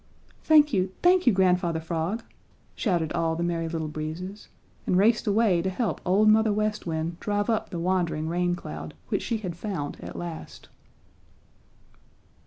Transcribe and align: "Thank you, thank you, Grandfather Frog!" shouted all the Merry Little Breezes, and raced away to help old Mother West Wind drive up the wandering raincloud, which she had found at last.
"Thank 0.41 0.73
you, 0.73 0.93
thank 1.03 1.27
you, 1.27 1.31
Grandfather 1.31 1.79
Frog!" 1.79 2.23
shouted 2.73 3.13
all 3.13 3.35
the 3.35 3.43
Merry 3.43 3.69
Little 3.69 3.87
Breezes, 3.87 4.49
and 4.87 4.97
raced 4.97 5.27
away 5.27 5.61
to 5.61 5.69
help 5.69 6.01
old 6.07 6.27
Mother 6.27 6.51
West 6.51 6.87
Wind 6.87 7.19
drive 7.19 7.51
up 7.51 7.69
the 7.69 7.77
wandering 7.77 8.27
raincloud, 8.27 8.95
which 9.09 9.21
she 9.21 9.37
had 9.37 9.55
found 9.55 9.97
at 10.01 10.15
last. 10.15 10.69